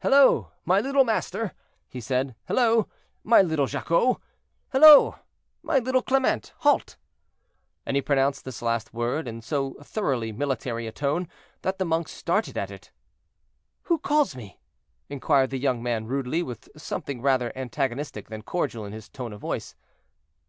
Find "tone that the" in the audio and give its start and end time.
10.92-11.84